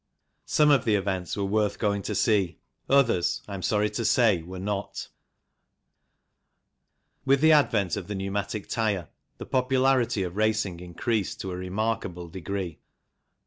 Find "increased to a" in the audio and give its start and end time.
10.89-11.55